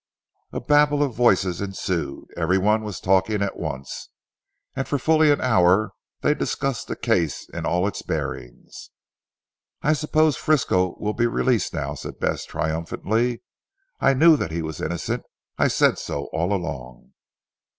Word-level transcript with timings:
A 0.51 0.59
babel 0.59 1.03
of 1.03 1.13
voices 1.13 1.61
ensued. 1.61 2.27
Everyone 2.35 2.81
was 2.81 2.99
talking 2.99 3.43
at 3.43 3.55
once, 3.55 4.09
and 4.75 4.87
for 4.87 4.97
fully 4.97 5.29
an 5.29 5.39
hour 5.39 5.91
they 6.21 6.33
discussed 6.33 6.87
the 6.87 6.95
case 6.95 7.47
in 7.53 7.67
all 7.67 7.85
its 7.85 8.01
bearings. 8.01 8.89
"I 9.83 9.93
suppose 9.93 10.37
Frisco 10.37 10.95
will 10.97 11.13
be 11.13 11.27
released 11.27 11.71
now," 11.75 11.93
said 11.93 12.19
Bess 12.19 12.45
triumphantly. 12.45 13.43
"I 13.99 14.15
knew 14.15 14.35
that 14.37 14.49
he 14.49 14.63
was 14.63 14.81
innocent. 14.81 15.21
I 15.59 15.67
said 15.67 15.99
so 15.99 16.29
all 16.33 16.51
along." 16.51 17.13